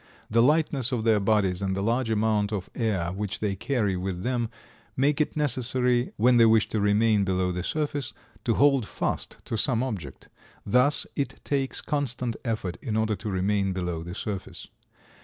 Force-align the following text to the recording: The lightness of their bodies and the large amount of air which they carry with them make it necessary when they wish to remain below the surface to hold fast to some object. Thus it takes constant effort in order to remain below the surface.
The 0.31 0.41
lightness 0.41 0.91
of 0.91 1.03
their 1.03 1.19
bodies 1.19 1.61
and 1.61 1.75
the 1.75 1.83
large 1.83 2.09
amount 2.09 2.51
of 2.51 2.71
air 2.73 3.11
which 3.11 3.39
they 3.39 3.55
carry 3.55 3.95
with 3.95 4.23
them 4.23 4.49
make 4.97 5.21
it 5.21 5.37
necessary 5.37 6.11
when 6.17 6.37
they 6.37 6.45
wish 6.47 6.67
to 6.69 6.81
remain 6.81 7.23
below 7.23 7.51
the 7.51 7.61
surface 7.61 8.11
to 8.45 8.55
hold 8.55 8.87
fast 8.87 9.37
to 9.45 9.57
some 9.57 9.83
object. 9.83 10.27
Thus 10.65 11.05
it 11.15 11.39
takes 11.43 11.81
constant 11.81 12.35
effort 12.43 12.79
in 12.81 12.97
order 12.97 13.15
to 13.17 13.29
remain 13.29 13.73
below 13.73 14.01
the 14.01 14.15
surface. 14.15 14.69